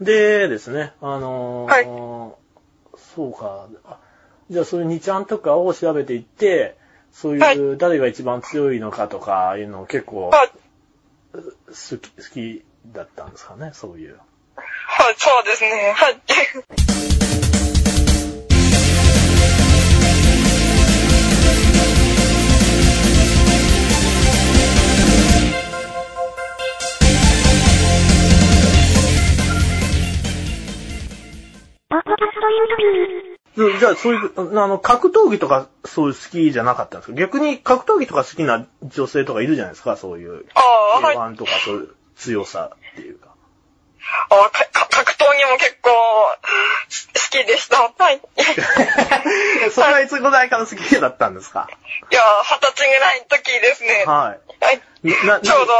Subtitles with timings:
[0.00, 2.44] でですね、あのーはい
[3.14, 3.68] そうか。
[3.84, 3.98] あ
[4.50, 6.76] じゃあそういう2ちゃんとかを調べていって、
[7.12, 10.50] そうはいいう誰が一番強いのかとかいうのを結構はい。
[11.34, 14.18] 好き、好きだったんですかね、そういう。
[14.56, 15.94] はい、そうですね。
[15.96, 17.23] はい。
[33.78, 37.18] じゃあそういう、あの、格闘技とかそういう好きじゃなかったんですか？
[37.18, 40.44] 逆に格闘技とか好きな女性とかいるじゃないですか、そういう。
[40.54, 40.60] あ
[40.98, 41.16] あ、はい。
[41.16, 43.28] あ K1 とかそういう強さっていうか。
[44.28, 46.36] かか格闘技も結構好
[47.30, 47.82] きでした。
[47.96, 48.16] はい。
[48.16, 48.20] い
[49.72, 51.68] それはいつぐらいから好きだったんですか？
[52.10, 54.04] や、二十歳ぐらいの時ですね。
[54.06, 54.32] はは
[54.72, 54.82] い。
[55.04, 55.26] い。
[55.26, 55.72] な、なちょうど、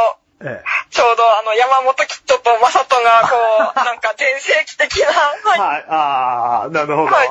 [0.45, 0.63] ええ。
[0.91, 3.35] ちょうどあの、山本キッドとマサトがこ
[3.75, 5.07] う、なんか全盛期的な、
[5.49, 5.59] はい。
[5.59, 5.85] はい。
[5.89, 7.07] ああ、なるほど。
[7.07, 7.29] はい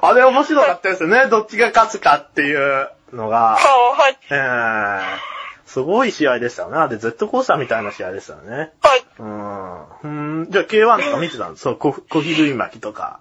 [0.00, 1.26] あれ面白かったですよね。
[1.26, 3.56] どっちが勝つかっていうのが。
[3.56, 4.18] はい。
[4.30, 5.34] ええ
[5.66, 6.76] すごい試合でしたよね。
[6.76, 8.70] あれ、ジェットコースターみたいな試合でしたよね。
[8.80, 9.04] はい。
[9.18, 10.42] うん。
[10.42, 10.50] うん。
[10.50, 13.18] じゃあ K1 とか見てたんですそう、ココヒルイ巻きとか。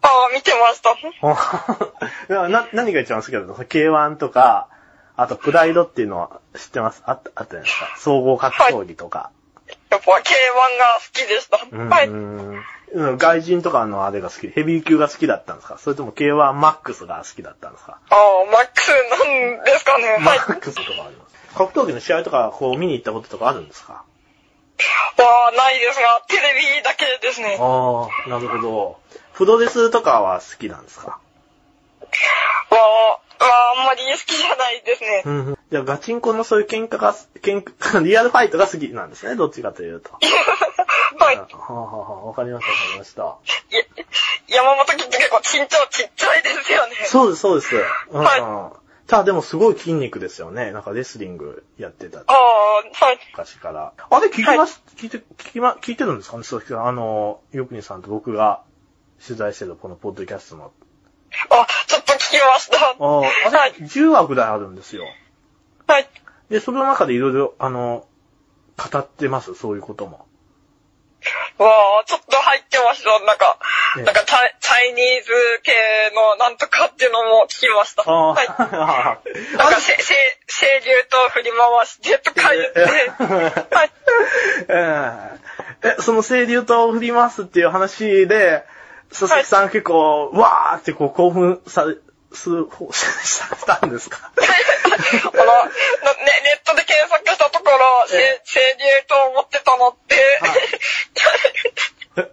[0.00, 0.96] ああ、見てました。
[2.48, 4.68] な何が一番好きだったの ?K1 とか、
[5.22, 7.02] あとプライドっていうのは知ってます？
[7.06, 7.94] あった、あったじゃないですか。
[7.98, 9.30] 総合格闘技とか。
[9.90, 10.22] やっぱ K1 が好
[11.12, 11.60] きでした。
[11.70, 12.08] うんはい。
[12.08, 12.62] うん
[13.18, 15.78] 外人とかのあれが好き、ヘビー級が好きだったんですか？
[15.78, 17.98] それとも K1 マックスが好きだったんですか？
[18.10, 20.18] ああ、マックスなんですかね。
[20.20, 20.38] マはい。
[20.40, 21.54] ックスとかあります。
[21.54, 23.92] 格闘技の試合とかこう見に行ったこととかあるんですか？
[23.92, 24.04] わ
[25.52, 26.42] あ、ないですが、テレ
[26.78, 27.58] ビだけですね。
[27.60, 28.98] ああ、なるほど。
[29.34, 31.20] プロレスとかは好きなんですか？
[34.06, 35.22] り好きじゃないですね。
[35.24, 35.58] うん。
[35.70, 39.36] じゃあガチンコのそういう喧嘩が、喧嘩、 リアルファイトが好きなんですね。
[39.36, 40.10] どっちかというと。
[41.18, 41.36] はい。
[41.36, 43.22] はあ、はあはあ、わかりました、わかりました。
[44.48, 46.96] い山本キッド結構身長ちっちゃいですよね。
[47.06, 47.76] そうです、そうです。
[48.10, 48.22] うん。
[48.22, 48.72] は
[49.06, 50.70] ただでもすごい筋肉ですよね。
[50.70, 52.20] なんかレスリングやってた。
[52.20, 52.34] ああ、
[53.04, 53.18] はい。
[53.32, 53.92] 昔から。
[54.08, 56.44] あれ聞きます、聞いて、聞きま、聞いてるんですかね？
[56.44, 56.86] 鈴木さん。
[56.86, 58.62] あの、よくにさんと僕が
[59.24, 60.70] 取材してるこのポッドキャストの。
[61.50, 62.78] あ、ちょっと聞きました。
[62.78, 65.04] ああ、あはいれ、10話ぐらいあるんですよ。
[65.86, 66.08] はい。
[66.50, 68.06] で、その中でいろいろ、あの、
[68.76, 70.26] 語ってます、そういうことも。
[71.58, 71.68] わ
[72.00, 73.10] あ、ちょっと入ってました。
[73.24, 73.58] なんか、
[73.98, 75.30] ええなんかチャイチャイニーズ
[75.62, 75.72] 系
[76.14, 78.02] のなんとかっていうのも聞きました。
[78.02, 78.46] はい。
[78.48, 79.18] あ
[79.58, 80.14] なんか、せ、せ、
[80.46, 82.80] 清流と振り回してとか言って、
[83.74, 83.90] はい。
[84.68, 88.64] えええ、その清流と振りますっていう話で、
[89.10, 91.96] 佐々木さん結構、わーってこう興奮され、
[92.32, 93.06] す、ほさ
[93.50, 94.30] れたんですか？
[94.36, 95.70] この、なね、
[96.44, 100.16] ネットで検索したところ、せえ清流と思ってたのって、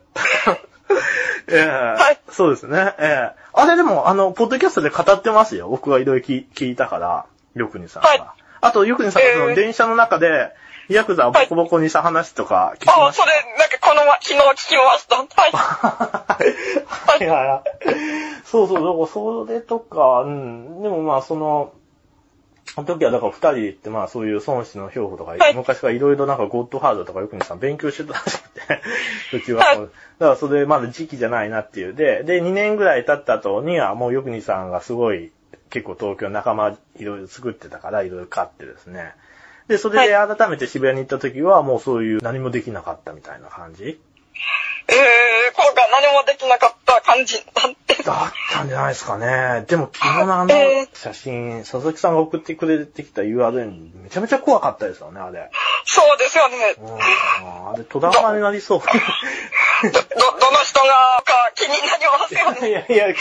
[1.50, 2.94] ええはいそうですね。
[3.00, 5.68] ええあれでも、あの、ポッドキャストで語ってますよ。
[5.68, 7.26] 僕はいろいろ聞聞いたから、
[7.56, 8.10] よくにさんが。
[8.10, 8.24] はい
[8.60, 10.52] あと、よくにさんがそええの電車の中で、
[10.90, 13.24] ヤクザをボコボコにした話とか聞きああ、ました？
[13.24, 15.18] それ、なんかこのま、昨日聞きました。
[15.22, 15.52] はい。
[15.52, 17.77] はいはいはい。
[18.50, 21.74] そうそう、だからそれとか、うん、でもまあその、
[22.78, 25.54] あの時はだから二人で行ってまあそういう孫子の標語とか、はい。
[25.54, 28.82] 昔からいろいろなんかゴッドハードとかよくにさん勉強してたらしくて、
[29.36, 29.64] うちは。
[29.64, 31.94] だからそれまだ時期じゃないなっていう。
[31.94, 35.32] で、で、2年ぐらい経った後にはもうよくにさんがすごい
[35.70, 39.14] 結構東京仲間いろいろ作ってたからいろいろ買ってですね。
[39.68, 44.00] で、それで改めて渋谷に行った時はもうそういう何もできなかったみたいな感じ？
[44.90, 48.04] えー、今回何もできなかった感じなんて。
[48.04, 49.66] だったんじゃないですかね。
[49.68, 55.50] でも昨日のあのえー写真、佐々木さんが送ってくれてきた URL めちゃめちゃ怖かったですよね、あれ。
[55.86, 56.76] そうですよね。
[56.80, 58.80] うんあれ、トラウマになりそう。
[58.80, 58.86] ど、
[59.92, 60.00] ど、
[60.40, 62.70] どの人がか気になりますよね。
[62.70, 63.18] いやいや、き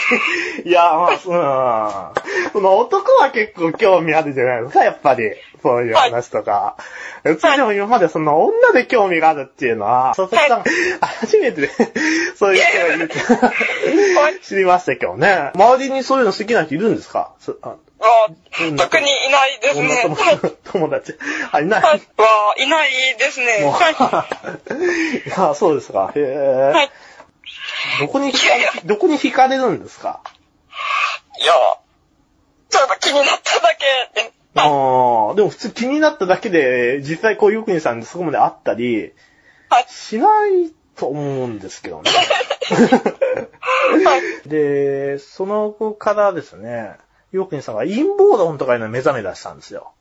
[0.67, 2.51] いや、まあ、うん。
[2.51, 5.31] その男は結構興味あるじゃないですか、やっぱり。
[5.61, 6.77] そういう話とか。
[7.23, 10.63] うちでも今までその女で興味があるっていうのは、佐々木さん
[10.99, 11.69] が初めてで、
[12.35, 15.51] そういう人がいる知りましたけどね。
[15.55, 17.33] 周りにそういうの好きな人いるんですか？
[17.39, 17.75] そあ
[18.77, 20.03] 特にいないですね。
[20.03, 21.15] 友友達。
[21.51, 21.81] あ、いない。
[21.81, 22.01] はい。
[22.17, 23.59] はいないですね。
[23.59, 23.63] い。
[25.27, 26.11] いや、そうですか。
[26.15, 26.71] へえ。
[26.73, 26.91] はい。
[27.99, 30.21] どこに惹かれ、どこに惹かれるんですか？
[31.39, 31.53] いや、
[32.69, 33.85] ちょっと気になっただけ
[34.21, 34.31] で。
[34.55, 34.61] あ
[35.31, 39.13] あ、でも普通気になっただけで、実際こう、よくにさんでそこまで会ったり、
[39.69, 39.85] はい。
[39.89, 42.09] しないと思うんですけどね。
[42.09, 42.21] は
[44.45, 44.49] い。
[44.49, 46.95] で、その後からですね、
[47.31, 49.91] よくにさんが陰謀論とかいうのに目覚め出したんですよ。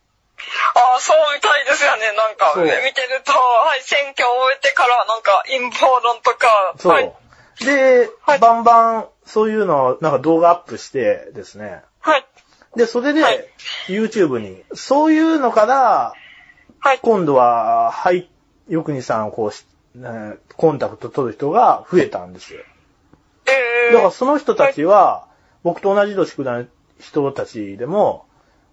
[0.75, 2.12] ああ、そうみたいですよね。
[2.12, 6.93] なんか、見てると、はい、選挙を終えてから、なんか、陰謀論とか、そう。
[6.93, 7.12] はい、
[7.61, 11.82] で、はいバンバン、そういうのをなんか動画アップしてですね。
[12.00, 12.26] はい、
[12.76, 13.44] で、それで、はい
[13.88, 16.12] YouTube に、そういうのから、
[16.79, 18.29] はい、今度は、はい、
[18.69, 19.64] よくにさんをこうし、
[19.94, 22.61] ねコンタクト取る人が増えたんですよ。
[23.47, 25.26] えー、だからその人たちは、
[25.62, 26.69] 僕と同じ年くらいの
[27.00, 28.26] 人たちでも、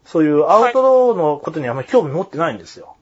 [0.06, 2.96] そういうアウトローのことにあんまり興味持ってないんですよ。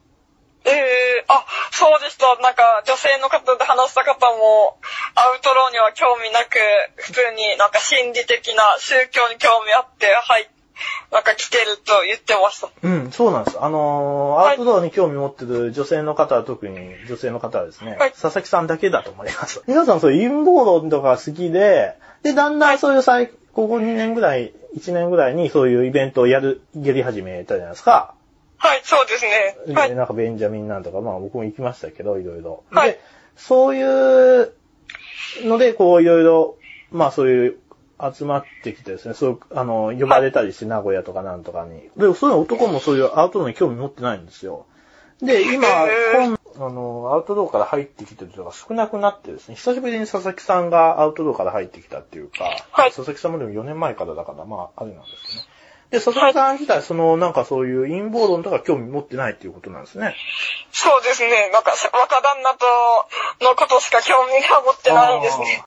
[0.66, 2.36] ええあ、そうでした。
[2.38, 4.78] なんか、女性の方で話した方も、
[5.16, 6.60] アウトローには興味なく、
[6.98, 10.50] 普通になんか心理的な宗教に興味あって、はい、
[11.12, 12.70] なんか来てると言ってました。
[12.82, 13.58] うん、そうなんです。
[13.62, 16.78] あのーはいアウトドアに興味持ってる女性の方は特に
[17.08, 19.62] 女性の方はですね、はい佐々木さんだけだと思います。
[19.68, 28.14] 皆さんそう陰謀論とか好きで、で、だんだんそういう最、ここ2年ぐらい、1年ぐらいにそういうイベントをやる、やり始めたじゃないですか。
[28.64, 29.74] はい、そうですね。
[29.74, 32.64] はで、い、なんかベンジャミンなんとか、まあ僕も行きましたけど、いろいろ。
[32.70, 33.00] はいで、
[33.36, 34.54] そういう
[35.44, 36.58] ので、こういろいろ、
[36.92, 37.58] まあそういう
[38.14, 41.90] 集まってきてですね、そう、あの、呼ばれたりして、名古屋とかなんとかに。
[41.98, 44.68] で、そういう男もそういうアウトドアに興味持ってないんですよ。
[45.22, 45.68] で、今、
[46.26, 55.48] 今あの、アウトドアから入ってきてる人が少なくなってですね、久しぶりに佐々木さんがアウトドアから入ってきたっていうか、はい佐々木さんもでも4年前からだから、まあ、あれなんですけどね。
[55.92, 60.16] で、佐々木さん自体、その、なんかそういう陰謀論とか興味持ってないっていうことなんですね。
[60.72, 61.52] そうですね。
[61.52, 62.66] なんか、若旦那と
[63.42, 65.60] のことしか興味が持ってないんですね。